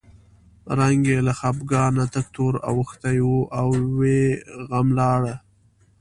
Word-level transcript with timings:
رنګ 0.79 1.01
یې 1.11 1.19
له 1.27 1.33
خپګانه 1.39 2.05
تک 2.13 2.25
تور 2.35 2.53
اوښتی 2.69 3.17
و 3.29 3.35
او 3.59 3.69
یې 4.09 4.25
غم 4.67 4.87
لاره. 4.99 5.35